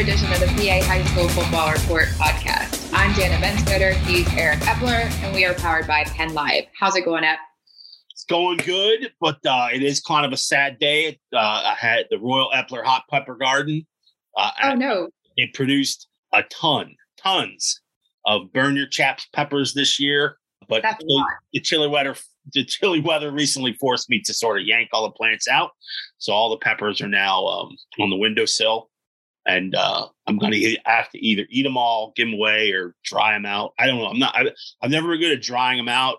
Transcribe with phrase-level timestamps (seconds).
[0.00, 2.90] edition of the PA High School Football Report podcast.
[2.94, 6.64] I'm Jana Benscoter, he's Eric Epler, and we are powered by Penn Live.
[6.72, 7.38] How's it going, Ep?
[8.10, 11.20] It's going good, but uh, it is kind of a sad day.
[11.34, 13.86] Uh, I had the Royal Epler Hot Pepper Garden.
[14.34, 15.10] Uh, oh, no.
[15.36, 17.82] It produced a ton, tons
[18.24, 20.38] of burn your chaps peppers this year.
[20.66, 22.16] But the, the chilly weather
[22.54, 25.72] the chilly weather recently forced me to sort of yank all the plants out.
[26.16, 28.89] So all the peppers are now um, on the windowsill.
[29.46, 32.94] And uh, I'm going to have to either eat them all, give them away, or
[33.04, 33.72] dry them out.
[33.78, 34.06] I don't know.
[34.06, 34.50] I'm not, I,
[34.82, 36.18] I'm never good at drying them out,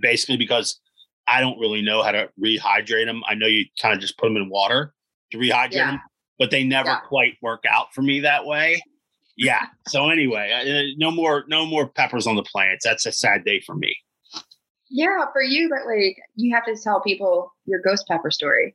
[0.00, 0.80] basically because
[1.28, 3.22] I don't really know how to rehydrate them.
[3.28, 4.94] I know you kind of just put them in water
[5.32, 5.90] to rehydrate yeah.
[5.92, 6.00] them,
[6.38, 7.00] but they never yeah.
[7.08, 8.82] quite work out for me that way.
[9.36, 9.66] Yeah.
[9.88, 12.84] So anyway, uh, no more, no more peppers on the plants.
[12.84, 13.96] That's a sad day for me.
[14.90, 18.74] Yeah, for you, but like you have to tell people your ghost pepper story.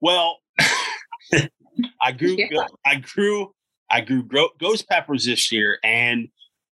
[0.00, 0.38] Well,
[2.00, 2.66] I grew, yeah.
[2.84, 3.54] I grew,
[3.90, 6.28] I grew ghost peppers this year, and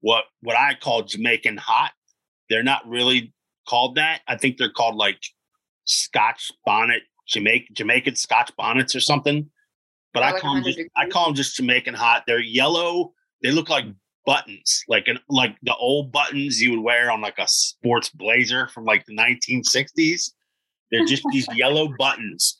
[0.02, 1.92] what what I call Jamaican hot.
[2.50, 3.34] They're not really
[3.68, 4.22] called that.
[4.28, 5.20] I think they're called like
[5.86, 9.50] Scotch bonnet, Jamaican Jamaican Scotch bonnets or something.
[10.14, 12.24] But I call them just I call them just Jamaican hot.
[12.28, 13.14] They're yellow.
[13.42, 13.86] They look like
[14.26, 18.68] buttons, like an like the old buttons you would wear on like a sports blazer
[18.68, 20.32] from like the 1960s.
[20.92, 22.58] They're just these yellow buttons,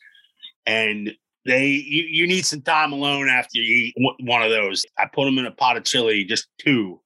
[0.64, 1.12] and
[1.44, 4.84] they you, you need some time alone after you eat one of those.
[4.98, 7.00] I put them in a pot of chili, just two,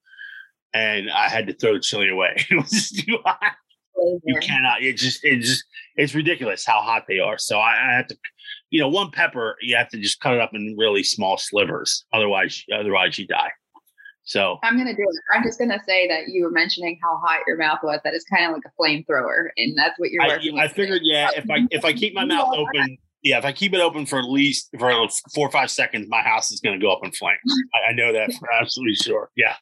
[0.74, 2.34] and I had to throw the chili away.
[2.50, 3.54] it was just too hot.
[4.24, 4.82] You cannot.
[4.82, 5.64] It just it just
[5.96, 7.38] it's ridiculous how hot they are.
[7.38, 8.18] So I, I have to,
[8.70, 12.04] you know, one pepper you have to just cut it up in really small slivers.
[12.12, 13.50] Otherwise, otherwise you die.
[14.24, 15.16] So I'm gonna do it.
[15.32, 18.00] I'm just gonna say that you were mentioning how hot your mouth was.
[18.02, 20.58] That is kind of like a flamethrower, and that's what you're working.
[20.58, 23.50] I, I figured, yeah, if I if I keep my mouth open, yeah, if I
[23.50, 26.78] keep it open for at least for four or five seconds, my house is gonna
[26.78, 27.40] go up in flames.
[27.74, 29.30] I, I know that for absolutely sure.
[29.36, 29.56] Yeah,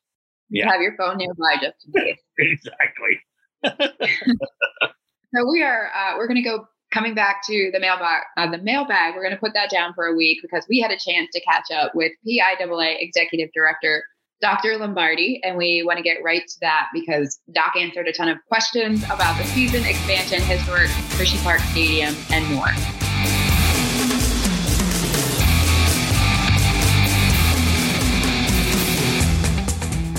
[0.50, 0.66] yeah.
[0.66, 2.18] You have your phone nearby just in case.
[2.38, 3.20] exactly.
[5.34, 8.20] so we are uh, we're gonna go coming back to the mailbag.
[8.36, 9.14] Uh, the mailbag.
[9.14, 11.70] We're gonna put that down for a week because we had a chance to catch
[11.74, 14.04] up with PIAA Executive Director
[14.42, 14.76] Dr.
[14.76, 18.36] Lombardi, and we want to get right to that because Doc answered a ton of
[18.46, 22.68] questions about the season expansion, historic Hershey Park Stadium, and more.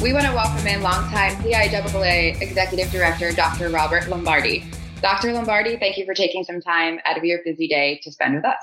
[0.06, 3.70] We want to welcome in longtime PIAA Executive Director, Dr.
[3.70, 4.64] Robert Lombardi.
[5.02, 5.34] Dr.
[5.34, 8.46] Lombardi, thank you for taking some time out of your busy day to spend with
[8.46, 8.60] us.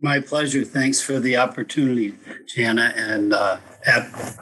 [0.00, 0.64] My pleasure.
[0.64, 2.14] Thanks for the opportunity,
[2.46, 2.94] Jana.
[2.96, 4.38] And uh, at-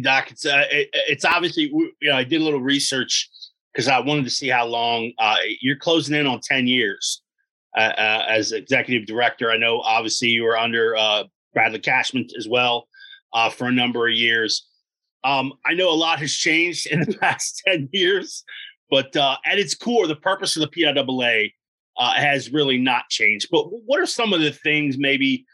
[0.00, 3.28] Doc, it's uh, it, it's obviously you know I did a little research
[3.74, 7.20] because I wanted to see how long uh, you're closing in on ten years
[7.76, 9.50] uh, uh, as executive director.
[9.50, 12.86] I know obviously you were under uh, Bradley Cashman as well
[13.32, 14.66] uh, for a number of years.
[15.22, 18.44] Um, I know a lot has changed in the past ten years,
[18.90, 21.52] but at its core, the purpose of the PIAA
[21.98, 23.48] has really not changed.
[23.50, 25.46] But what are some of the things maybe?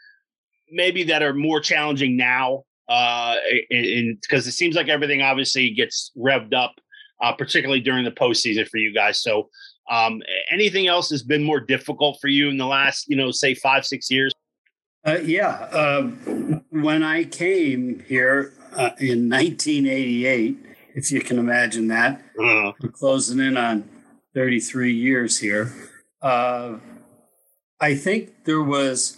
[0.71, 3.35] maybe that are more challenging now uh
[3.69, 6.73] because it seems like everything obviously gets revved up
[7.21, 9.49] uh particularly during the postseason for you guys so
[9.91, 10.21] um
[10.51, 13.85] anything else has been more difficult for you in the last you know say five
[13.85, 14.33] six years
[15.07, 20.57] uh, yeah um, when i came here uh, in 1988
[20.95, 22.73] if you can imagine that uh-huh.
[22.81, 23.87] we're closing in on
[24.35, 25.73] 33 years here
[26.21, 26.75] uh,
[27.79, 29.17] i think there was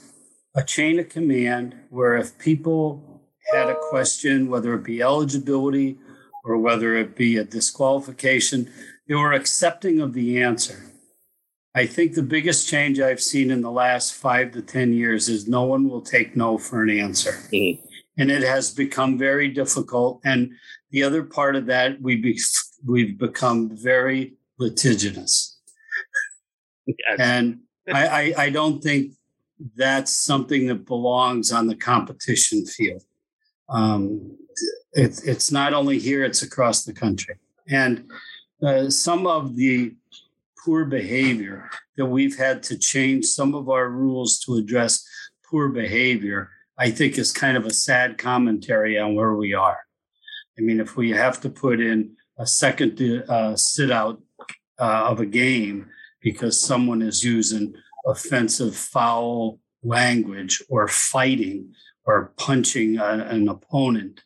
[0.55, 3.09] a chain of command where if people
[3.53, 5.97] had a question, whether it be eligibility
[6.43, 8.71] or whether it be a disqualification,
[9.07, 10.88] they were accepting of the answer.
[11.75, 15.47] I think the biggest change I've seen in the last five to 10 years is
[15.47, 17.31] no one will take no for an answer.
[17.53, 17.83] Mm-hmm.
[18.17, 20.19] And it has become very difficult.
[20.25, 20.51] And
[20.91, 22.39] the other part of that, we be,
[22.85, 25.59] we've become very litigious.
[26.87, 27.19] Yes.
[27.19, 27.59] And
[27.93, 29.13] I, I, I don't think
[29.75, 33.03] that's something that belongs on the competition field.
[33.69, 34.37] Um,
[34.93, 37.35] it, it's not only here, it's across the country.
[37.67, 38.09] And
[38.63, 39.93] uh, some of the
[40.63, 45.07] poor behavior that we've had to change some of our rules to address
[45.49, 49.79] poor behavior, I think is kind of a sad commentary on where we are.
[50.57, 54.21] I mean, if we have to put in a second uh, sit out
[54.79, 55.87] uh, of a game
[56.21, 57.73] because someone is using
[58.05, 61.73] offensive, foul language or fighting
[62.05, 64.21] or punching a, an opponent.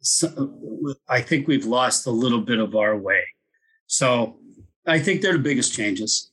[0.00, 3.24] So I think we've lost a little bit of our way.
[3.86, 4.38] So
[4.86, 6.30] I think they're the biggest changes.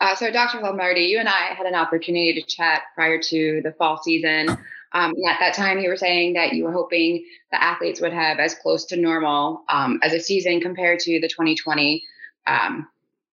[0.00, 0.60] Uh, so, Dr.
[0.60, 4.48] Lombardi, you and I had an opportunity to chat prior to the fall season.
[4.92, 8.38] Um, at that time, you were saying that you were hoping the athletes would have
[8.38, 12.02] as close to normal um, as a season compared to the 2020
[12.46, 12.88] um,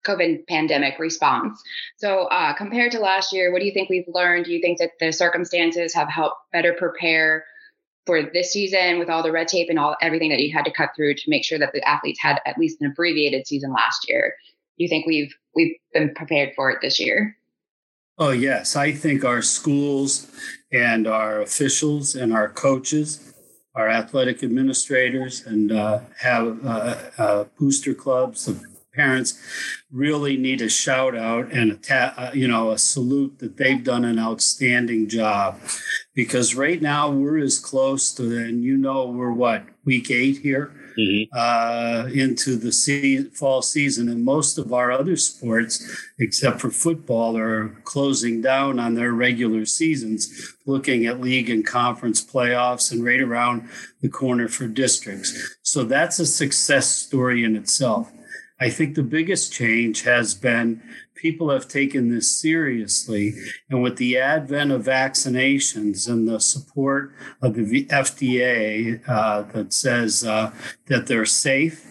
[0.06, 1.60] COVID pandemic response.
[1.96, 4.44] So, uh, compared to last year, what do you think we've learned?
[4.44, 7.44] Do you think that the circumstances have helped better prepare
[8.10, 10.72] for this season with all the red tape and all everything that you had to
[10.72, 14.08] cut through to make sure that the athletes had at least an abbreviated season last
[14.08, 14.34] year?
[14.76, 17.36] Do you think we've we've been prepared for it this year?
[18.18, 20.28] Oh yes, I think our schools
[20.72, 23.32] and our officials and our coaches,
[23.76, 28.60] our athletic administrators, and uh, have uh, uh, booster clubs, the
[28.92, 29.38] parents
[29.92, 33.84] really need a shout out and a ta- uh, you know a salute that they've
[33.84, 35.60] done an outstanding job
[36.20, 40.70] because right now we're as close to and you know we're what week eight here
[40.98, 41.32] mm-hmm.
[41.32, 44.06] uh, into the se- fall season.
[44.10, 45.82] And most of our other sports
[46.18, 52.22] except for football are closing down on their regular seasons looking at league and conference
[52.22, 53.66] playoffs and right around
[54.02, 55.56] the corner for districts.
[55.62, 58.12] So that's a success story in itself
[58.60, 60.82] I think the biggest change has been
[61.14, 63.34] people have taken this seriously.
[63.68, 70.24] And with the advent of vaccinations and the support of the FDA uh, that says
[70.24, 70.52] uh,
[70.86, 71.86] that they're safe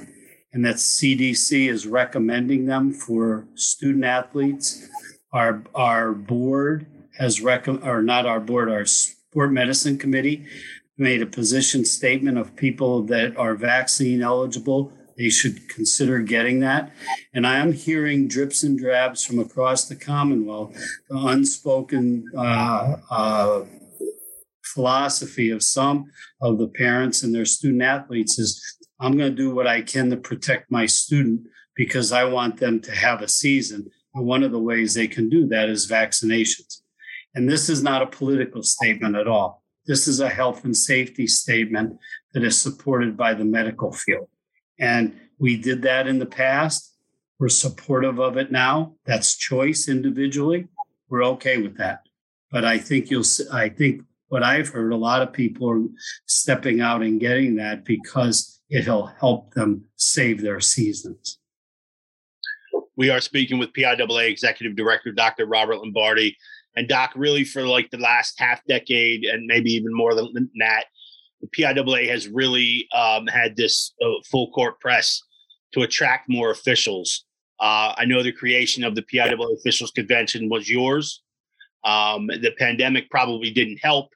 [0.54, 4.88] and that CDC is recommending them for student athletes,
[5.32, 6.88] our, our board
[7.18, 10.46] has recommended, or not our board, our sport medicine committee
[10.98, 16.94] made a position statement of people that are vaccine eligible they should consider getting that.
[17.34, 20.74] And I am hearing drips and drabs from across the Commonwealth,
[21.10, 23.66] the unspoken uh, uh,
[24.64, 26.10] philosophy of some
[26.42, 30.10] of the parents and their student athletes is I'm going to do what I can
[30.10, 33.92] to protect my student because I want them to have a season.
[34.14, 36.82] And one of the ways they can do that is vaccinations.
[37.36, 39.64] And this is not a political statement at all.
[39.86, 41.98] This is a health and safety statement
[42.34, 44.30] that is supported by the medical field.
[44.80, 46.96] And we did that in the past.
[47.40, 48.96] We're supportive of it now.
[49.06, 50.68] That's choice individually.
[51.10, 52.02] We're okay with that.
[52.52, 55.88] But I think you'll, I think what I've heard, a lot of people are
[56.26, 61.40] stepping out and getting that because it'll help them save their seasons.
[62.96, 65.46] We are speaking with PIAA Executive Director Dr.
[65.46, 66.38] Robert Lombardi.
[66.76, 70.86] And Doc, really for like the last half decade and maybe even more than that,
[71.42, 75.22] the PIAA has really um, had this uh, full court press
[75.74, 77.26] to attract more officials.
[77.60, 81.22] Uh, I know the creation of the PIAA Officials Convention was yours.
[81.84, 84.10] Um, the pandemic probably didn't help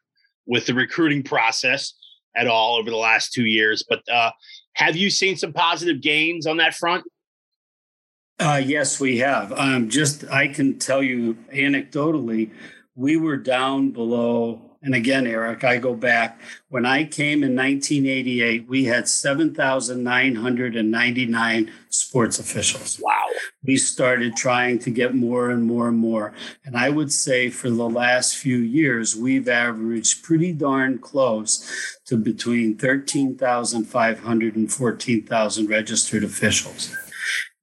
[0.45, 1.93] with the recruiting process
[2.35, 4.31] at all over the last two years, but uh,
[4.73, 7.03] have you seen some positive gains on that front?
[8.39, 9.53] Uh, yes, we have.
[9.53, 12.51] Um, just I can tell you anecdotally,
[12.95, 16.41] we were down below and again, Eric, I go back.
[16.67, 22.99] When I came in 1988, we had 7,999 sports officials.
[23.01, 23.23] Wow.
[23.63, 26.33] We started trying to get more and more and more.
[26.65, 32.17] And I would say for the last few years, we've averaged pretty darn close to
[32.17, 36.93] between 13,500 and 14,000 registered officials.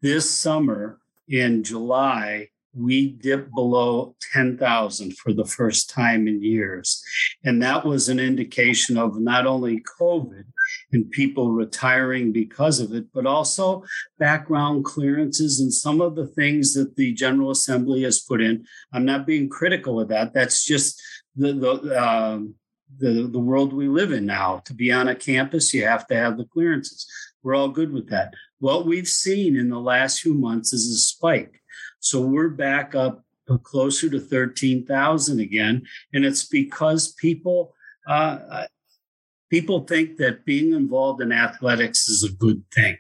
[0.00, 7.02] This summer in July, we dipped below 10,000 for the first time in years.
[7.44, 10.44] And that was an indication of not only COVID
[10.92, 13.84] and people retiring because of it, but also
[14.18, 18.64] background clearances and some of the things that the General Assembly has put in.
[18.92, 20.32] I'm not being critical of that.
[20.32, 21.02] That's just
[21.34, 22.54] the, the, um,
[22.98, 24.62] the, the world we live in now.
[24.66, 27.06] To be on a campus, you have to have the clearances.
[27.42, 28.34] We're all good with that.
[28.58, 31.59] What we've seen in the last few months is a spike
[32.00, 33.24] so we're back up
[33.58, 35.82] closer to 13,000 again.
[36.12, 37.74] And it's because people,
[38.06, 38.66] uh,
[39.50, 42.96] people think that being involved in athletics is a good thing.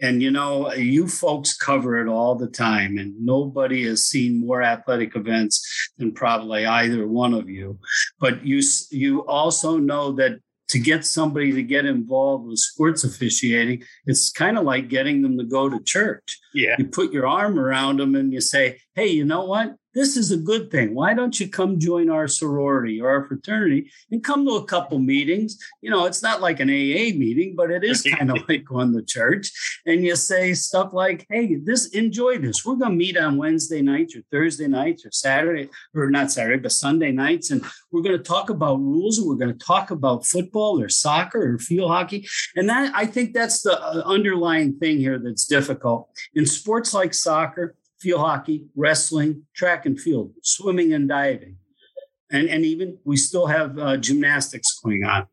[0.00, 4.60] And you know, you folks cover it all the time, and nobody has seen more
[4.60, 7.78] athletic events than probably either one of you.
[8.18, 8.60] But you
[8.90, 10.40] you also know that
[10.72, 15.36] to get somebody to get involved with sports officiating, it's kind of like getting them
[15.36, 16.40] to go to church.
[16.54, 16.76] Yeah.
[16.78, 19.74] You put your arm around them and you say, hey, you know what?
[19.94, 20.94] This is a good thing.
[20.94, 24.98] Why don't you come join our sorority or our fraternity and come to a couple
[24.98, 25.58] meetings?
[25.80, 28.92] You know, it's not like an AA meeting, but it is kind of like going
[28.94, 29.52] to church.
[29.86, 32.64] And you say stuff like, hey, this enjoy this.
[32.64, 36.72] We're gonna meet on Wednesday nights or Thursday nights or Saturday, or not Saturday, but
[36.72, 37.50] Sunday nights.
[37.50, 41.58] And we're gonna talk about rules and we're gonna talk about football or soccer or
[41.58, 42.26] field hockey.
[42.56, 46.08] And that I think that's the uh, underlying thing here that's difficult.
[46.34, 51.56] In sports like soccer, field hockey, wrestling, track and field, swimming and diving.
[52.30, 55.26] And, and even we still have uh, gymnastics going on.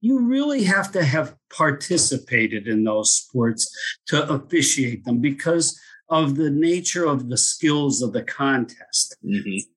[0.00, 3.68] You really have to have participated in those sports
[4.06, 5.78] to officiate them because
[6.08, 9.16] of the nature of the skills of the contest.
[9.24, 9.70] Mm-hmm.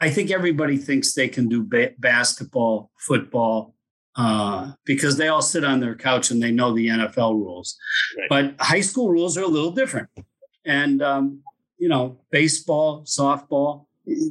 [0.00, 3.74] I think everybody thinks they can do ba- basketball, football,
[4.16, 7.76] uh, because they all sit on their couch and they know the NFL rules.
[8.18, 8.28] Right.
[8.28, 10.08] But high school rules are a little different.
[10.66, 11.42] And, um,
[11.82, 13.86] you know, baseball, softball,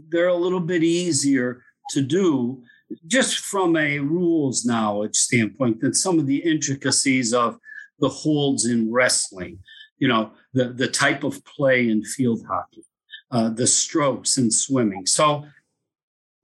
[0.07, 2.63] they're a little bit easier to do
[3.07, 7.59] just from a rules knowledge standpoint than some of the intricacies of
[7.99, 9.59] the holds in wrestling,
[9.97, 12.85] you know, the, the type of play in field hockey,
[13.31, 15.05] uh, the strokes in swimming.
[15.05, 15.43] So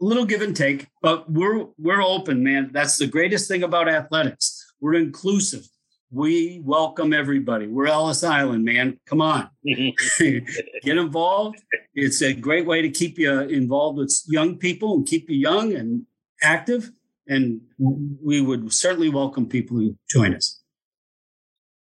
[0.02, 2.72] a little give and take, but we're we're open, man.
[2.74, 4.74] That's the greatest thing about athletics.
[4.82, 5.70] We're inclusive.
[6.10, 7.68] We welcome everybody.
[7.68, 8.98] We're Ellis Island, man.
[9.08, 10.48] Come on, get
[10.86, 11.62] involved.
[11.96, 15.74] It's a great way to keep you involved with young people and keep you young
[15.74, 16.06] and
[16.42, 16.92] active.
[17.28, 20.62] And we would certainly welcome people who join us.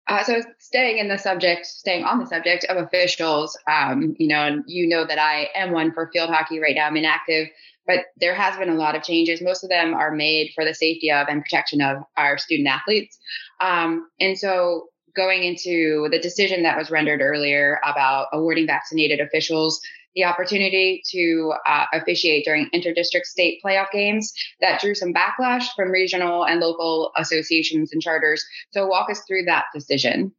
[0.09, 4.41] Uh, so staying in the subject, staying on the subject of officials, um, you know,
[4.45, 6.87] and you know that I am one for field hockey right now.
[6.87, 7.47] I'm inactive
[7.87, 9.41] but there has been a lot of changes.
[9.41, 13.17] Most of them are made for the safety of and protection of our student athletes.
[13.61, 19.81] Um, and so going into the decision that was rendered earlier about awarding vaccinated officials
[20.17, 25.91] the opportunity to uh, officiate during interdistrict state playoff games that drew some backlash from
[25.91, 28.43] regional and local associations and charters.
[28.71, 30.33] So walk us through that decision.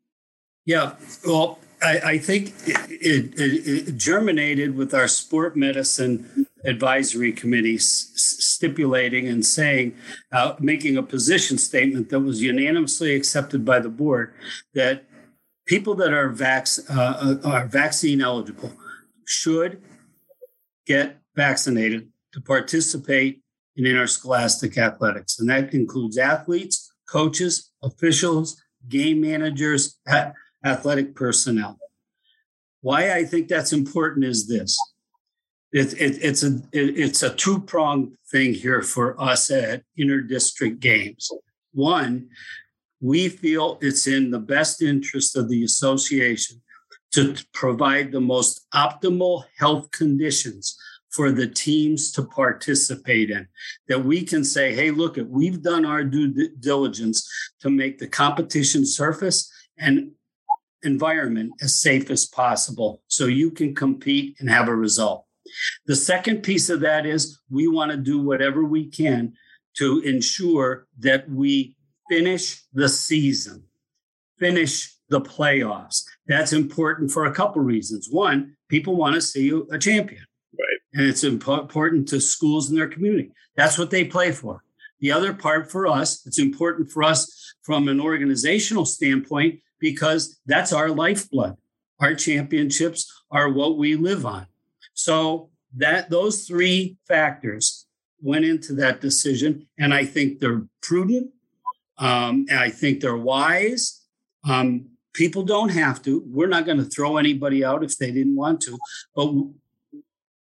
[0.66, 7.78] Yeah, well, I, I think it, it, it, germinated with our sport medicine advisory committee
[7.78, 9.94] stipulating and saying,
[10.32, 14.34] uh, making a position statement that was unanimously accepted by the board
[14.74, 15.04] that
[15.66, 18.72] people that are, vac- uh, uh, are vaccine eligible
[19.24, 19.82] should
[20.86, 23.42] get vaccinated to participate
[23.76, 25.38] in interscholastic athletics.
[25.38, 29.98] And that includes athletes, coaches, officials, game managers,
[30.64, 31.78] athletic personnel.
[32.80, 34.78] Why I think that's important is this.
[35.72, 40.80] It, it, it's a it, it's a two pronged thing here for us at interdistrict
[40.80, 41.30] games.
[41.72, 42.28] One,
[43.00, 46.60] we feel it's in the best interest of the association
[47.12, 50.76] to provide the most optimal health conditions
[51.10, 53.46] for the teams to participate in.
[53.88, 57.28] That we can say, hey, look, we've done our due diligence
[57.60, 60.12] to make the competition surface and
[60.82, 65.24] environment as safe as possible so you can compete and have a result.
[65.86, 69.32] The second piece of that is we want to do whatever we can
[69.76, 71.76] to ensure that we
[72.08, 73.64] finish the season,
[74.38, 76.04] finish the playoffs.
[76.26, 78.08] That's important for a couple reasons.
[78.10, 80.24] One, people want to see a champion.
[80.58, 80.78] Right.
[80.94, 83.30] And it's important to schools in their community.
[83.56, 84.62] That's what they play for.
[85.00, 90.72] The other part for us, it's important for us from an organizational standpoint because that's
[90.72, 91.56] our lifeblood.
[92.00, 94.46] Our championships are what we live on.
[94.98, 97.86] So that those three factors
[98.20, 101.30] went into that decision, and I think they're prudent.
[101.98, 104.02] Um, and I think they're wise.
[104.48, 106.24] Um, people don't have to.
[106.26, 108.76] We're not going to throw anybody out if they didn't want to,
[109.14, 109.32] but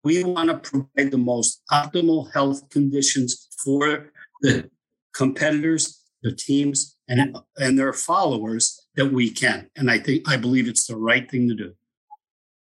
[0.03, 4.11] we want to provide the most optimal health conditions for
[4.43, 4.69] the
[5.15, 9.71] competitors, the teams, and and their followers that we can.
[9.77, 11.73] And I think I believe it's the right thing to do.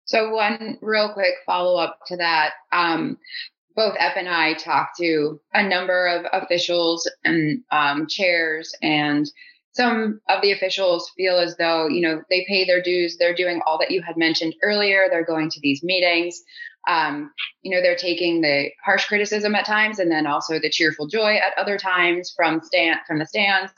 [0.06, 2.52] So one real quick follow up to that.
[2.72, 3.18] Um,
[3.74, 9.30] both Epp and I talked to a number of officials and um, chairs, and
[9.72, 13.18] some of the officials feel as though you know they pay their dues.
[13.18, 15.06] They're doing all that you had mentioned earlier.
[15.10, 16.42] They're going to these meetings.
[16.88, 17.32] Um,
[17.62, 21.34] you know, they're taking the harsh criticism at times, and then also the cheerful joy
[21.34, 23.72] at other times from stand from the stands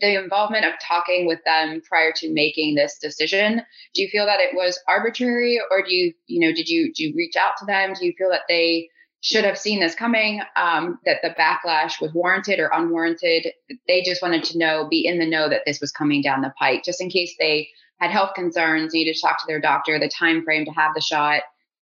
[0.00, 3.62] the involvement of talking with them prior to making this decision
[3.94, 7.04] do you feel that it was arbitrary or do you you know did you do
[7.04, 7.94] you reach out to them?
[7.94, 8.90] Do you feel that they
[9.22, 13.52] should have seen this coming um, that the backlash was warranted or unwarranted?
[13.88, 16.52] They just wanted to know be in the know that this was coming down the
[16.58, 17.68] pike just in case they
[17.98, 21.00] had health concerns needed to talk to their doctor the time frame to have the
[21.00, 21.42] shot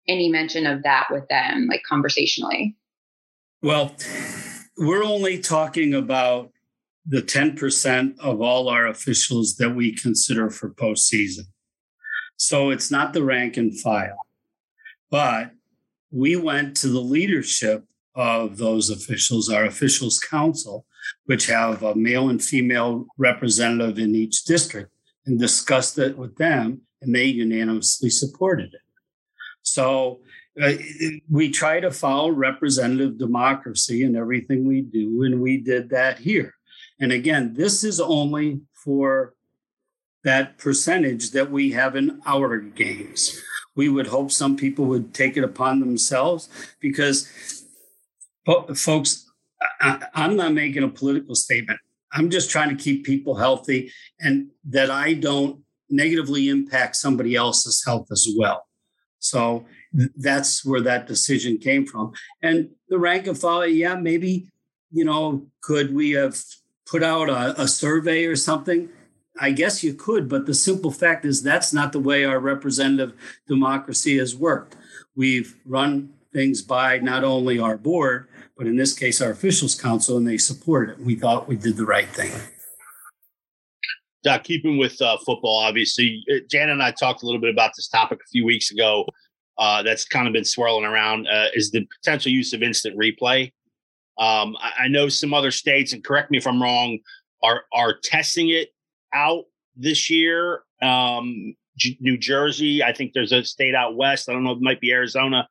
[0.09, 2.77] any mention of that with them like conversationally?
[3.63, 3.95] Well
[4.77, 6.53] we're only talking about
[7.11, 11.43] the 10% of all our officials that we consider for postseason.
[12.37, 14.26] So it's not the rank and file.
[15.11, 15.50] But
[16.12, 20.87] we went to the leadership of those officials, our officials council,
[21.25, 24.93] which have a male and female representative in each district,
[25.26, 28.81] and discussed it with them, and they unanimously supported it.
[29.62, 30.21] So
[30.62, 30.75] uh,
[31.29, 36.55] we try to follow representative democracy in everything we do, and we did that here.
[37.00, 39.35] And again, this is only for
[40.23, 43.40] that percentage that we have in our games.
[43.75, 46.49] We would hope some people would take it upon themselves
[46.80, 47.26] because,
[48.75, 49.26] folks,
[50.14, 51.80] I'm not making a political statement.
[52.12, 57.83] I'm just trying to keep people healthy and that I don't negatively impact somebody else's
[57.85, 58.66] health as well.
[59.21, 59.64] So
[60.16, 62.12] that's where that decision came from.
[62.42, 64.49] And the rank and file, yeah, maybe,
[64.90, 66.42] you know, could we have
[66.91, 68.89] put out a, a survey or something?
[69.41, 73.15] I guess you could, but the simple fact is that's not the way our representative
[73.47, 74.77] democracy has worked.
[75.15, 80.17] We've run things by not only our board, but in this case, our officials council,
[80.17, 80.99] and they support it.
[80.99, 82.33] We thought we did the right thing.
[84.27, 87.73] Uh, keeping with uh, football, obviously, uh, Jan and I talked a little bit about
[87.75, 89.07] this topic a few weeks ago.
[89.57, 93.51] Uh, that's kind of been swirling around uh, is the potential use of instant replay.
[94.21, 96.99] Um, I, I, know some other states, and correct me if I'm wrong,
[97.43, 98.69] are are testing it
[99.15, 99.45] out
[99.77, 100.62] this year.
[100.83, 104.29] Um, G- New Jersey, I think there's a state out west.
[104.29, 105.49] I don't know, it might be Arizona,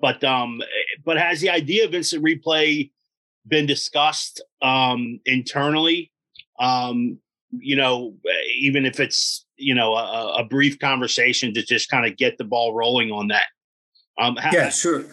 [0.00, 0.60] but um,
[1.04, 2.90] but has the idea of instant replay
[3.46, 6.10] been discussed um, internally?
[6.58, 7.18] Um,
[7.52, 8.16] you know,
[8.58, 12.44] even if it's you know a, a brief conversation to just kind of get the
[12.44, 13.46] ball rolling on that.
[14.18, 15.04] Um, how, yeah, sure.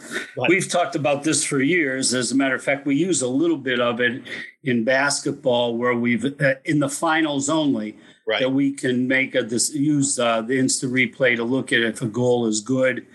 [0.50, 2.14] We've talked about this for years.
[2.14, 4.24] As a matter of fact, we use a little bit of it
[4.64, 7.96] in basketball, where we've uh, in the finals only
[8.26, 8.42] right.
[8.42, 12.02] that we can make a this use uh, the instant replay to look at if
[12.02, 13.06] a goal is good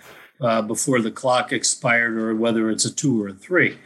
[0.40, 3.78] uh, before the clock expired or whether it's a two or a three.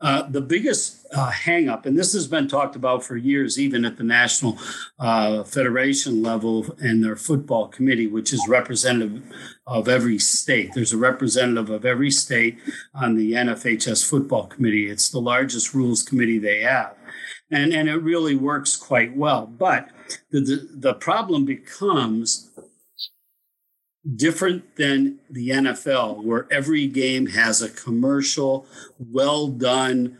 [0.00, 3.96] Uh, the biggest uh, hangup, and this has been talked about for years, even at
[3.96, 4.58] the National
[4.98, 9.22] uh, Federation level and their football committee, which is representative
[9.66, 10.72] of every state.
[10.74, 12.58] There's a representative of every state
[12.94, 14.88] on the NFHS football committee.
[14.88, 16.94] It's the largest rules committee they have.
[17.50, 19.46] And, and it really works quite well.
[19.46, 19.88] But
[20.30, 22.50] the, the, the problem becomes
[24.16, 28.66] different than the NFL, where every game has a commercial,
[28.98, 30.16] well done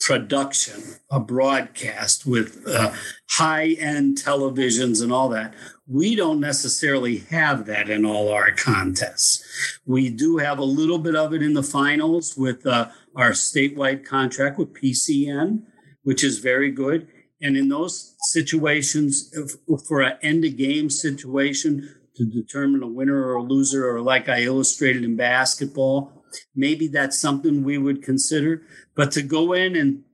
[0.00, 2.92] production, a broadcast with uh,
[3.30, 5.54] high end televisions and all that.
[5.86, 9.44] We don't necessarily have that in all our contests.
[9.84, 14.04] We do have a little bit of it in the finals with uh, our statewide
[14.04, 15.62] contract with PCN,
[16.02, 17.06] which is very good.
[17.42, 23.16] And in those situations, if, for an end of game situation, to determine a winner
[23.16, 26.12] or a loser, or like I illustrated in basketball.
[26.54, 28.62] Maybe that's something we would consider.
[28.94, 30.04] But to go in and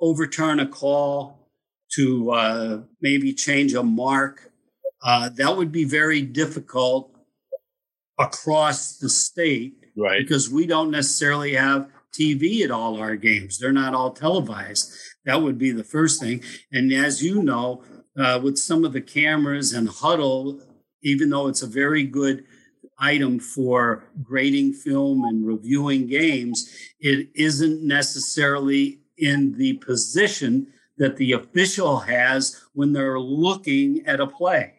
[0.00, 1.50] overturn a call,
[1.92, 4.52] to uh, maybe change a mark,
[5.02, 7.14] uh, that would be very difficult
[8.18, 9.74] across the state.
[9.96, 10.22] Right.
[10.22, 13.58] Because we don't necessarily have TV at all our games.
[13.58, 14.96] They're not all televised.
[15.26, 16.42] That would be the first thing.
[16.72, 17.82] And as you know,
[18.18, 20.62] uh, with some of the cameras and Hudl,
[21.04, 22.44] even though it's a very good
[22.98, 31.32] item for grading film and reviewing games, it isn't necessarily in the position that the
[31.32, 34.72] official has when they're looking at a play.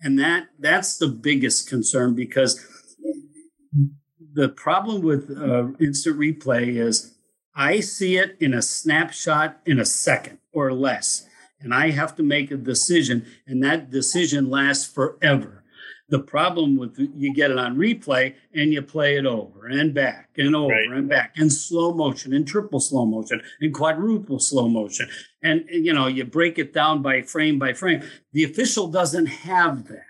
[0.00, 2.64] And that that's the biggest concern because
[4.32, 7.14] the problem with uh, instant replay is
[7.54, 11.26] I see it in a snapshot in a second or less.
[11.58, 15.64] And I have to make a decision, and that decision lasts forever.
[16.08, 20.30] The problem with you get it on replay and you play it over and back
[20.36, 20.90] and over right.
[20.90, 25.08] and back in slow motion, and triple slow motion, and quadruple slow motion.
[25.42, 28.02] And, you know, you break it down by frame by frame.
[28.32, 30.04] The official doesn't have that.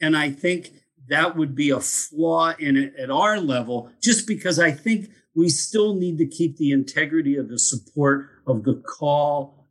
[0.00, 0.72] And I think
[1.08, 5.48] that would be a flaw in it at our level, just because I think we
[5.48, 9.68] still need to keep the integrity of the support of the call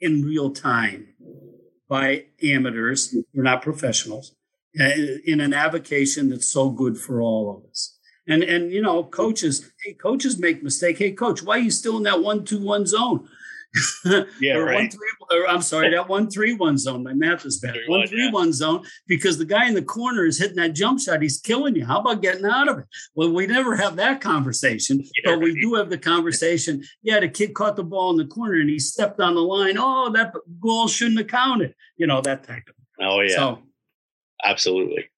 [0.00, 1.08] in real time
[1.88, 3.14] by amateurs.
[3.32, 4.34] We're not professionals.
[4.76, 7.96] In an avocation that's so good for all of us.
[8.26, 10.98] And and you know, coaches, hey, coaches make mistake.
[10.98, 13.28] Hey, coach, why are you still in that one two one zone?
[14.40, 14.74] yeah, or right.
[14.74, 17.02] One, three, or, I'm sorry, that one three one zone.
[17.02, 17.74] My math is bad.
[17.74, 18.30] Three, one, one three yeah.
[18.30, 21.20] one zone because the guy in the corner is hitting that jump shot.
[21.20, 21.84] He's killing you.
[21.84, 22.84] How about getting out of it?
[23.14, 26.84] Well, we never have that conversation, yeah, but we do have the conversation.
[27.02, 29.76] Yeah, the kid caught the ball in the corner and he stepped on the line.
[29.78, 31.74] Oh, that goal shouldn't have counted.
[31.96, 32.74] You know that type of.
[33.00, 33.36] Oh yeah.
[33.36, 33.58] So
[34.44, 35.08] absolutely.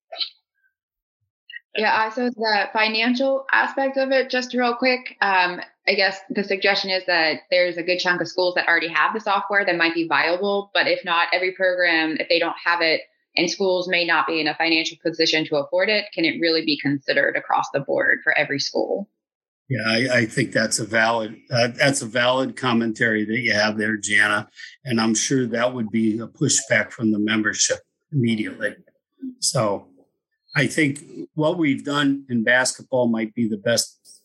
[1.76, 5.16] Yeah, so the financial aspect of it, just real quick.
[5.20, 8.88] Um, I guess the suggestion is that there's a good chunk of schools that already
[8.88, 12.56] have the software that might be viable, but if not, every program, if they don't
[12.64, 13.02] have it
[13.36, 16.64] and schools may not be in a financial position to afford it, can it really
[16.64, 19.08] be considered across the board for every school?
[19.68, 23.76] Yeah, I, I think that's a valid uh, that's a valid commentary that you have
[23.76, 24.48] there, Jana,
[24.84, 27.78] and I'm sure that would be a pushback from the membership
[28.12, 28.76] immediately.
[29.40, 29.88] So,
[30.56, 31.00] I think
[31.34, 34.22] what we've done in basketball might be the best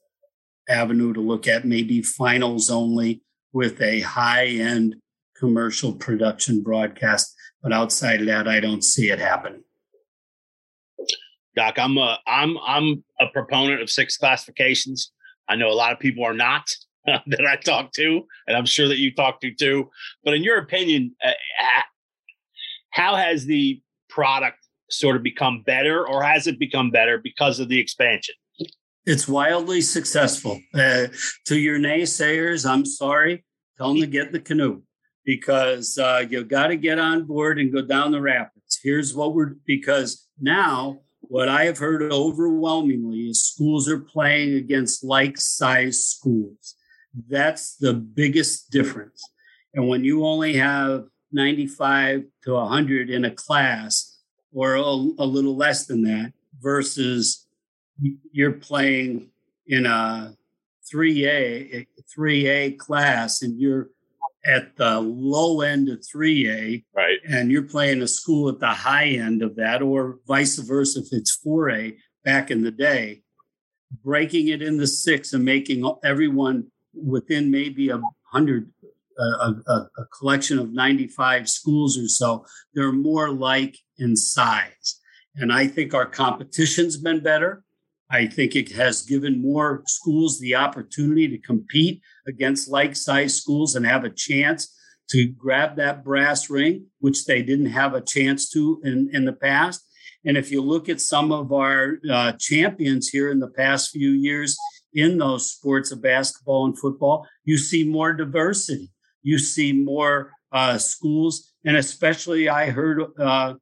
[0.69, 1.65] avenue to look at.
[1.65, 4.95] Maybe finals only with a high end
[5.37, 9.63] commercial production broadcast, but outside of that, I don't see it happening.
[11.55, 15.11] Doc, I'm a I'm I'm a proponent of six classifications.
[15.49, 16.69] I know a lot of people are not
[17.05, 19.89] that I talk to, and I'm sure that you talk to too.
[20.23, 21.31] But in your opinion, uh,
[22.91, 24.60] how has the product
[24.91, 28.35] sort of become better, or has it become better because of the expansion?
[29.05, 30.59] It's wildly successful.
[30.73, 31.07] Uh,
[31.45, 33.43] to your naysayers, I'm sorry.
[33.77, 34.83] Tell them to get the canoe
[35.25, 38.79] because uh, you got to get on board and go down the rapids.
[38.83, 45.03] Here's what we're because now what I have heard overwhelmingly is schools are playing against
[45.03, 46.75] like size schools.
[47.27, 49.23] That's the biggest difference.
[49.73, 54.10] And when you only have 95 to 100 in a class
[54.53, 57.47] or a, a little less than that versus
[58.31, 59.29] you're playing
[59.67, 60.35] in a
[60.93, 61.87] 3A,
[62.17, 63.89] 3A class and you're
[64.45, 66.83] at the low end of 3A.
[66.95, 67.19] Right.
[67.27, 71.07] And you're playing a school at the high end of that, or vice versa if
[71.11, 73.21] it's 4A back in the day,
[74.03, 78.71] breaking it into six and making everyone within maybe a hundred,
[79.23, 84.99] a, a, a collection of 95 schools or so, they're more like in size.
[85.35, 87.63] And I think our competition's been better.
[88.09, 93.75] I think it has given more schools the opportunity to compete against like sized schools
[93.75, 94.75] and have a chance
[95.11, 99.33] to grab that brass ring, which they didn't have a chance to in, in the
[99.33, 99.85] past.
[100.25, 104.11] And if you look at some of our uh, champions here in the past few
[104.11, 104.57] years
[104.93, 108.89] in those sports of basketball and football, you see more diversity.
[109.23, 111.53] You see more uh, schools.
[111.65, 113.55] And especially, I heard uh,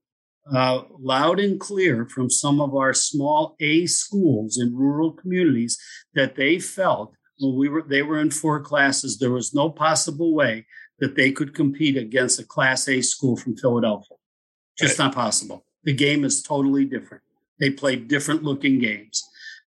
[0.54, 5.78] uh, loud and clear from some of our small A schools in rural communities
[6.16, 10.34] that they felt when we were they were in four classes, there was no possible
[10.34, 10.66] way
[11.00, 14.18] that they could compete against a Class A school from Philadelphia.
[14.78, 15.06] Just right.
[15.06, 15.66] not possible.
[15.84, 17.24] The game is totally different.
[17.60, 19.24] They play different looking games.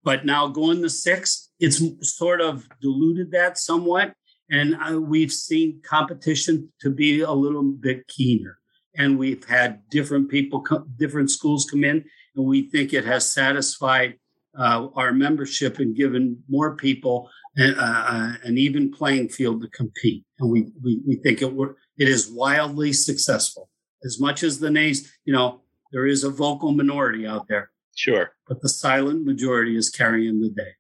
[0.03, 1.83] But now going to six, it's
[2.16, 4.14] sort of diluted that somewhat.
[4.50, 8.58] And uh, we've seen competition to be a little bit keener
[8.98, 12.04] and we've had different people, different schools come in,
[12.37, 14.14] and we think it has satisfied
[14.58, 19.68] uh, our membership and given more people an, uh, uh, an even playing field to
[19.68, 20.24] compete.
[20.40, 23.70] And we we, we think it were, it is wildly successful.
[24.04, 25.61] As much as the nays, you know,
[25.92, 27.70] there is a vocal minority out there.
[27.96, 28.32] Sure.
[28.46, 30.72] But the silent majority is carrying the day.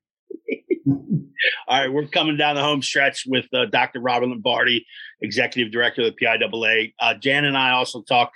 [0.88, 4.00] All right, we're coming down the home stretch with uh, Dr.
[4.00, 4.86] Robert Lombardi,
[5.20, 6.94] Executive Director of the PIAA.
[6.98, 8.32] Uh, Jan and I also talk.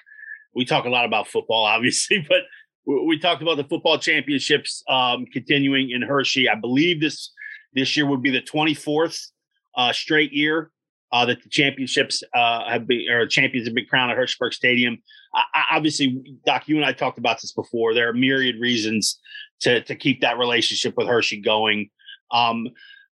[0.55, 2.43] We talk a lot about football, obviously, but
[2.87, 6.49] we, we talked about the football championships um, continuing in Hershey.
[6.49, 7.33] I believe this
[7.75, 9.29] this year would be the 24th
[9.77, 10.71] uh, straight year
[11.13, 14.53] uh, that the championships uh, have been or champions have been crowned at Hershey Park
[14.53, 14.99] Stadium.
[15.35, 17.95] I, obviously, Doc, you and I talked about this before.
[17.95, 19.19] There are myriad reasons
[19.61, 21.89] to to keep that relationship with Hershey going.
[22.33, 22.69] Um,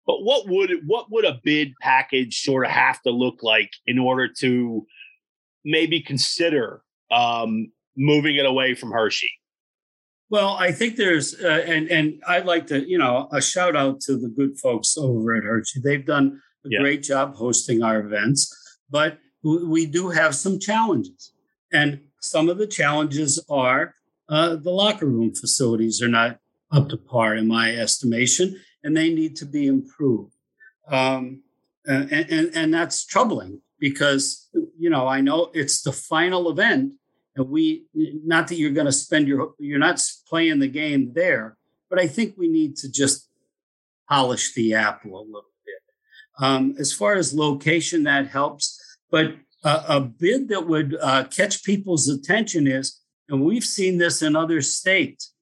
[0.07, 3.99] but what would what would a bid package sort of have to look like in
[3.99, 4.87] order to
[5.65, 9.31] maybe consider um, moving it away from Hershey?
[10.31, 14.01] Well, I think there's, uh, and and I'd like to, you know, a shout out
[14.03, 15.81] to the good folks over at Hershey.
[15.81, 16.81] They've done a yeah.
[16.81, 18.53] great job hosting our events,
[18.91, 21.33] but we do have some challenges,
[21.73, 23.95] and some of the challenges are
[24.29, 26.39] uh, the locker room facilities are not
[26.73, 30.35] up to par, in my estimation, and they need to be improved.
[30.89, 31.43] Um,
[31.87, 36.93] and, and, and that's troubling because, you know, I know it's the final event
[37.37, 41.57] and we, not that you're going to spend your, you're not playing the game there,
[41.91, 43.29] but I think we need to just
[44.09, 45.83] polish the apple a little bit.
[46.47, 48.81] Um, as far as location, that helps.
[49.11, 54.23] But uh, a bid that would uh, catch people's attention is, and we've seen this
[54.23, 55.34] in other states,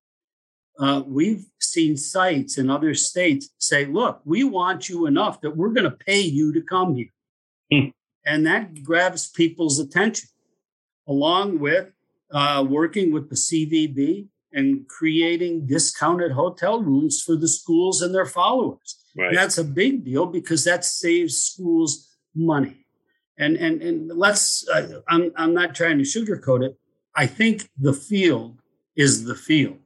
[0.78, 5.70] uh, we've seen sites in other states say, look, we want you enough that we're
[5.70, 7.12] going to pay you to come here.
[7.72, 7.88] Hmm.
[8.24, 10.28] And that grabs people's attention,
[11.06, 11.88] along with
[12.30, 18.26] uh, working with the CVB and creating discounted hotel rooms for the schools and their
[18.26, 19.02] followers.
[19.16, 19.34] Right.
[19.34, 22.86] That's a big deal because that saves schools money.
[23.38, 26.76] And and and let's uh, I'm I'm not trying to sugarcoat it.
[27.14, 28.60] I think the field
[28.94, 29.80] is the field,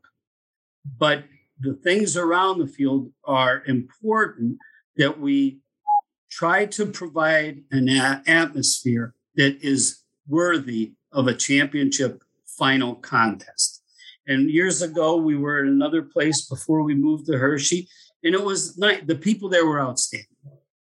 [0.99, 1.25] but
[1.61, 4.59] the things around the field are important
[4.97, 5.61] that we
[6.31, 13.83] try to provide an a- atmosphere that is worthy of a championship final contest.
[14.27, 17.89] And years ago, we were in another place before we moved to Hershey,
[18.25, 20.27] and it was not, the people there were outstanding.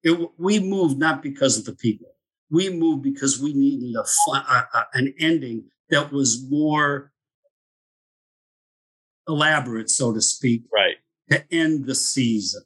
[0.03, 2.15] It, we moved not because of the people.
[2.51, 7.11] We moved because we needed a, a, an ending that was more
[9.29, 10.97] elaborate, so to speak, right,
[11.29, 12.63] to end the season.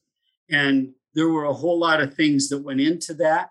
[0.50, 3.50] And there were a whole lot of things that went into that,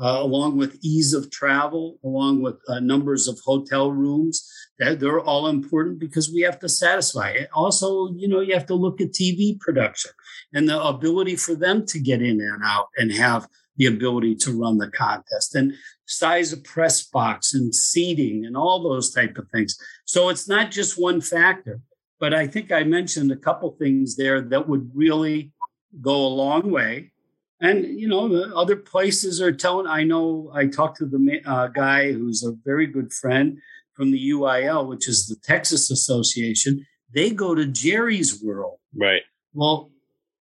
[0.00, 4.50] uh, along with ease of travel, along with uh, numbers of hotel rooms.
[4.78, 7.48] That they're all important because we have to satisfy it.
[7.54, 10.10] Also, you know, you have to look at TV production
[10.52, 14.58] and the ability for them to get in and out and have the ability to
[14.58, 15.72] run the contest and
[16.06, 19.78] size of press box and seating and all those type of things.
[20.04, 21.80] So it's not just one factor,
[22.18, 25.52] but I think I mentioned a couple things there that would really
[26.00, 27.12] go a long way.
[27.60, 29.86] And you know, the other places are telling.
[29.86, 33.58] I know I talked to the uh, guy who's a very good friend
[33.94, 36.86] from the UIL, which is the Texas Association.
[37.14, 38.78] They go to Jerry's World.
[38.94, 39.22] Right.
[39.54, 39.90] Well,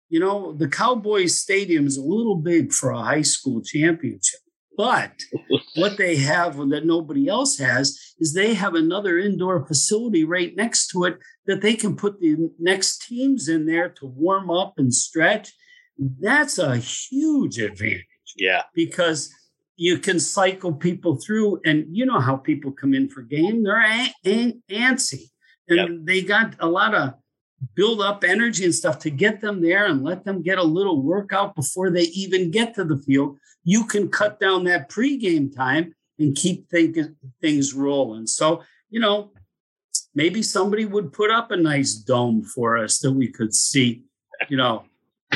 [0.08, 4.40] you know, the Cowboys Stadium is a little big for a high school championship.
[4.76, 5.12] But
[5.76, 10.88] what they have that nobody else has is they have another indoor facility right next
[10.88, 14.94] to it that they can put the next teams in there to warm up and
[14.94, 15.52] stretch.
[15.98, 18.06] That's a huge advantage.
[18.36, 18.62] Yeah.
[18.74, 19.30] Because
[19.76, 23.64] you can cycle people through, and you know how people come in for game.
[23.64, 25.24] They're antsy.
[25.68, 25.88] And yep.
[26.04, 27.14] they got a lot of
[27.74, 31.02] build up energy and stuff to get them there and let them get a little
[31.02, 33.38] workout before they even get to the field.
[33.64, 36.98] You can cut down that pregame time and keep think-
[37.40, 38.26] things rolling.
[38.26, 39.32] So, you know,
[40.14, 44.02] maybe somebody would put up a nice dome for us that we could see,
[44.48, 44.84] you know,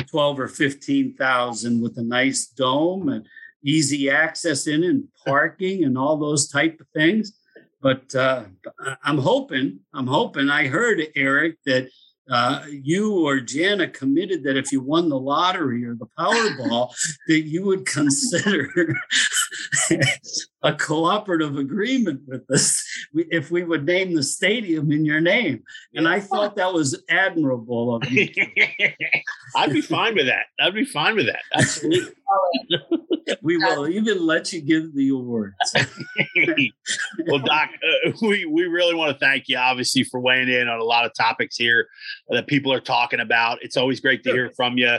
[0.09, 3.27] 12 or 15,000 with a nice dome and
[3.65, 7.33] easy access in and parking and all those type of things.
[7.81, 8.45] But uh,
[9.03, 11.89] I'm hoping, I'm hoping I heard, Eric, that
[12.31, 16.93] uh, you or Jana committed that if you won the lottery or the Powerball,
[17.29, 18.69] that you would consider
[20.67, 25.63] a cooperative agreement with us if we would name the stadium in your name.
[25.95, 28.29] And I thought that was admirable of you.
[29.57, 30.47] I'd be fine with that.
[30.61, 31.43] I'd be fine with that.
[31.55, 32.13] Absolutely.
[33.43, 35.55] we will even let you give the awards.
[37.27, 37.71] well, Doc,
[38.07, 41.05] uh, we, we really want to thank you, obviously, for weighing in on a lot
[41.05, 41.87] of topics here
[42.29, 43.59] that people are talking about.
[43.63, 44.97] It's always great to hear from you.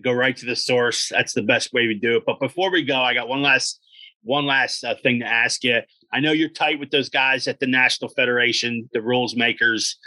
[0.00, 1.08] Go right to the source.
[1.08, 2.22] That's the best way to do it.
[2.24, 3.80] But before we go, I got one last
[4.22, 5.80] one last uh, thing to ask you.
[6.12, 9.98] I know you're tight with those guys at the National Federation, the rules makers.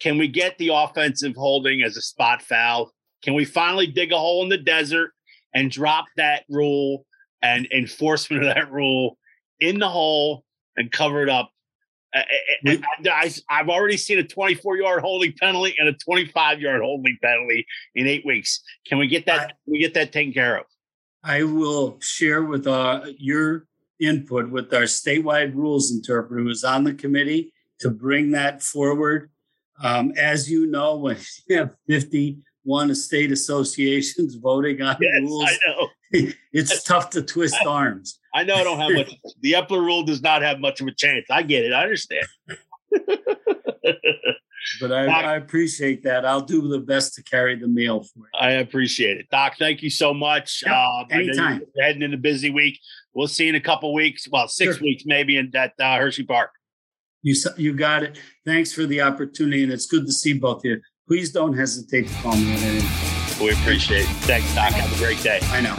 [0.00, 2.92] Can we get the offensive holding as a spot foul?
[3.22, 5.12] Can we finally dig a hole in the desert
[5.54, 7.06] and drop that rule
[7.42, 9.16] and enforcement of that rule
[9.60, 10.44] in the hole
[10.76, 11.50] and cover it up?
[12.14, 17.66] I, have already seen a 24 yard holding penalty and a 25 yard holding penalty
[17.94, 18.62] in eight weeks.
[18.86, 19.40] Can we get that?
[19.40, 20.66] I, we get that taken care of?
[21.24, 23.66] I will share with uh, your
[23.98, 29.30] input with our statewide rules interpreter who is on the committee to bring that forward.
[29.82, 31.16] Um, as you know, when
[31.48, 35.50] you have 51 state associations voting on yes, rules,
[36.52, 38.20] it's tough to twist arms.
[38.34, 39.14] I know I don't have much.
[39.40, 41.26] the Epler rule does not have much of a chance.
[41.30, 41.72] I get it.
[41.72, 42.26] I understand.
[44.80, 46.24] but I, Doc, I, appreciate that.
[46.24, 48.26] I'll do the best to carry the mail for you.
[48.38, 49.56] I appreciate it, Doc.
[49.58, 50.62] Thank you so much.
[50.64, 51.62] Yeah, uh, anytime.
[51.80, 52.78] Heading into a busy week.
[53.14, 54.28] We'll see you in a couple weeks.
[54.30, 54.84] Well, six sure.
[54.84, 56.50] weeks maybe in that uh, Hershey Park.
[57.22, 58.18] You you got it.
[58.44, 60.80] Thanks for the opportunity, and it's good to see both of you.
[61.08, 63.44] Please don't hesitate to call me at any.
[63.44, 64.16] We appreciate it.
[64.22, 64.72] Thanks, Doc.
[64.72, 65.40] Have a great day.
[65.44, 65.76] I know.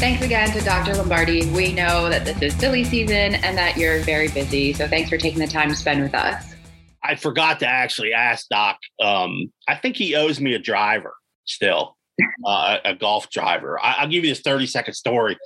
[0.00, 0.94] Thanks again to Dr.
[0.94, 1.44] Lombardi.
[1.50, 4.72] We know that this is silly season and that you're very busy.
[4.72, 6.54] So thanks for taking the time to spend with us.
[7.04, 8.78] I forgot to actually ask Doc.
[8.98, 11.12] Um, I think he owes me a driver
[11.44, 11.98] still,
[12.46, 13.78] uh, a golf driver.
[13.78, 15.36] I, will give you this 30 second story.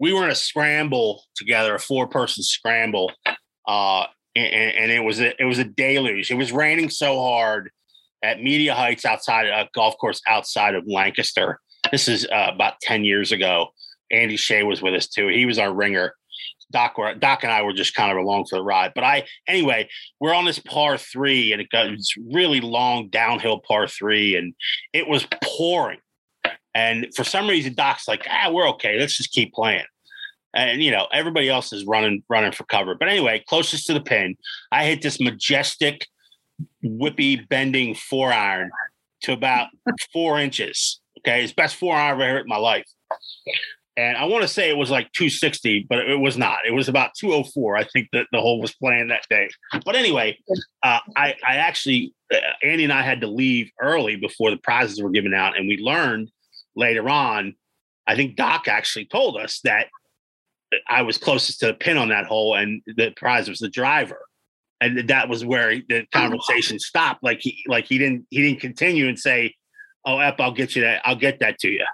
[0.00, 3.12] We were in a scramble together, a four person scramble.
[3.68, 6.32] Uh, and, and, it was a, it was a deluge.
[6.32, 7.70] It was raining so hard
[8.24, 11.60] at Meadia Heights outside a golf course outside of Lancaster.
[11.92, 13.68] This is uh, about 10 years ago
[14.10, 15.28] Andy Shea was with us too.
[15.28, 16.14] He was our ringer.
[16.72, 18.92] Doc, Doc and I were just kind of along for the ride.
[18.94, 19.88] But I, anyway,
[20.20, 24.54] we're on this par three, and it this really long downhill par three, and
[24.92, 25.98] it was pouring.
[26.74, 28.98] And for some reason, Doc's like, ah, we're okay.
[28.98, 29.84] Let's just keep playing.
[30.54, 32.94] And you know, everybody else is running, running for cover.
[32.94, 34.36] But anyway, closest to the pin,
[34.70, 36.06] I hit this majestic,
[36.84, 38.70] whippy bending four iron
[39.22, 39.68] to about
[40.12, 41.00] four inches.
[41.18, 42.86] Okay, it's best four iron I've ever hit in my life.
[43.96, 46.60] And I want to say it was like 260, but it was not.
[46.66, 47.76] It was about 204.
[47.76, 49.50] I think that the hole was playing that day.
[49.84, 50.38] But anyway,
[50.82, 55.02] uh, I, I actually, uh, Andy and I had to leave early before the prizes
[55.02, 55.58] were given out.
[55.58, 56.30] And we learned
[56.76, 57.54] later on,
[58.06, 59.88] I think Doc actually told us that
[60.88, 64.20] I was closest to the pin on that hole and the prize was the driver.
[64.80, 67.22] And that was where the conversation stopped.
[67.22, 69.54] Like he, like he didn't, he didn't continue and say,
[70.06, 71.02] "Oh, Ep, I'll get you that.
[71.04, 71.84] I'll get that to you."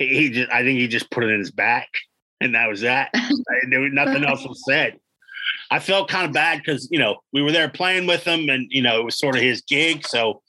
[0.00, 1.88] He, he just, I think he just put it in his back,
[2.40, 3.10] and that was that.
[3.70, 4.98] there was nothing else was said.
[5.70, 8.66] I felt kind of bad because you know we were there playing with him, and
[8.70, 10.06] you know it was sort of his gig.
[10.06, 10.42] So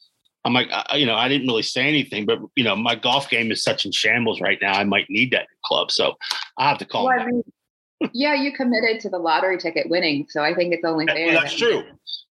[0.45, 3.29] I'm like, uh, you know, I didn't really say anything, but you know, my golf
[3.29, 4.73] game is such in shambles right now.
[4.73, 6.15] I might need that club, so
[6.57, 7.05] I have to call.
[7.05, 7.43] Well, I mean,
[8.13, 11.27] yeah, you committed to the lottery ticket winning, so I think it's only fair.
[11.27, 11.83] Well, that's true.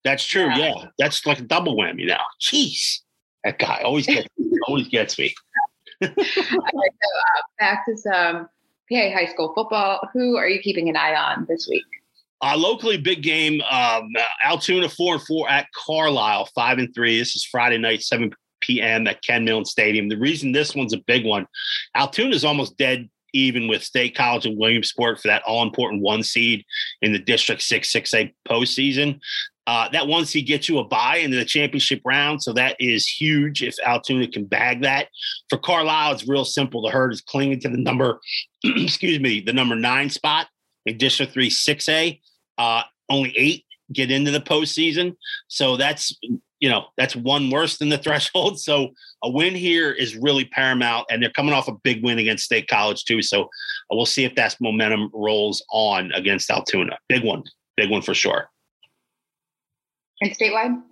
[0.04, 0.48] That's true.
[0.48, 0.72] Yeah.
[0.74, 0.84] yeah.
[0.98, 2.22] that's like a double whammy now.
[2.40, 3.00] Jeez,
[3.44, 4.26] that guy always gets
[4.66, 5.34] always gets me.
[6.00, 8.48] Right, so uh, back to some
[8.90, 10.08] PA high school football.
[10.12, 11.84] Who are you keeping an eye on this week?
[12.42, 13.60] Uh, locally, big game.
[13.70, 14.08] Um,
[14.44, 17.18] Altoona four and four at Carlisle, five and three.
[17.18, 19.06] This is Friday night, seven p.m.
[19.06, 20.08] at Ken Millen Stadium.
[20.08, 21.46] The reason this one's a big one,
[21.94, 26.22] Altoona is almost dead even with State College and Williamsport for that all important one
[26.22, 26.64] seed
[27.02, 29.20] in the District Six Six A postseason.
[29.70, 33.06] Uh, that once he gets you a bye into the championship round, so that is
[33.06, 35.06] huge if Altoona can bag that.
[35.48, 36.82] For Carlisle, it's real simple.
[36.82, 38.18] The herd is clinging to the number,
[38.64, 40.48] excuse me, the number nine spot
[40.86, 42.20] in District Three Six A.
[42.58, 45.14] Uh, only eight get into the postseason.
[45.46, 46.18] So that's
[46.58, 48.58] you know that's one worse than the threshold.
[48.58, 48.88] So
[49.22, 52.66] a win here is really paramount, and they're coming off a big win against State
[52.66, 53.22] College too.
[53.22, 53.46] So uh,
[53.92, 56.98] we'll see if that momentum rolls on against Altoona.
[57.08, 57.44] Big one,
[57.76, 58.50] big one for sure.
[60.20, 60.82] And statewide.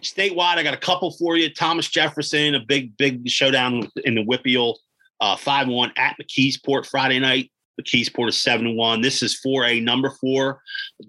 [0.00, 1.52] Statewide, I got a couple for you.
[1.52, 4.76] Thomas Jefferson, a big, big showdown in the WPIAL,
[5.20, 7.50] uh, 5 1 at McKeesport Friday night.
[7.80, 9.00] McKeesport is seven one.
[9.00, 10.60] This is 4A number four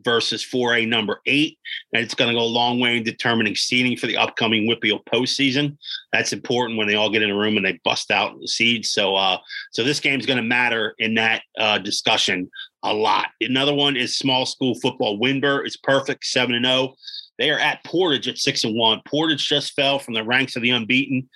[0.04, 1.58] versus 4A number eight.
[1.94, 5.04] And it's going to go a long way in determining seeding for the upcoming WPIAL
[5.06, 5.78] postseason.
[6.12, 8.90] That's important when they all get in a room and they bust out the seeds.
[8.92, 9.38] So uh,
[9.72, 12.50] so this game is going to matter in that uh, discussion
[12.86, 13.28] a lot.
[13.42, 15.20] Another one is small school football.
[15.20, 16.76] Windber is perfect, seven and zero.
[16.76, 16.96] Oh.
[17.38, 19.02] They are at Portage at six and one.
[19.06, 21.30] Portage just fell from the ranks of the unbeaten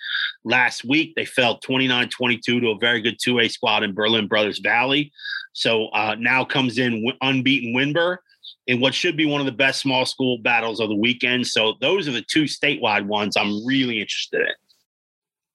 [0.44, 1.12] last week.
[1.14, 5.12] They fell 29 22 to a very good 2A squad in Berlin Brothers Valley.
[5.52, 8.18] So uh, now comes in unbeaten Windber
[8.66, 11.46] in what should be one of the best small school battles of the weekend.
[11.46, 14.54] So those are the two statewide ones I'm really interested in.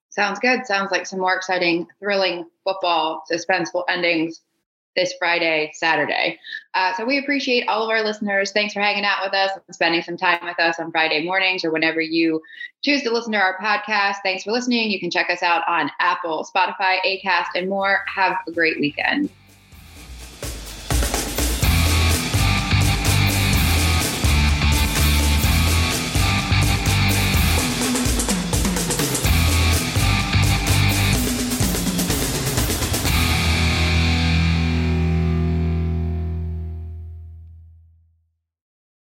[0.09, 0.65] Sounds good.
[0.65, 4.41] Sounds like some more exciting, thrilling football, suspenseful endings
[4.95, 6.39] this Friday, Saturday.
[6.73, 8.51] Uh, so we appreciate all of our listeners.
[8.51, 11.63] Thanks for hanging out with us and spending some time with us on Friday mornings
[11.63, 12.41] or whenever you
[12.83, 14.15] choose to listen to our podcast.
[14.23, 14.91] Thanks for listening.
[14.91, 17.99] You can check us out on Apple, Spotify, Acast, and more.
[18.13, 19.29] Have a great weekend.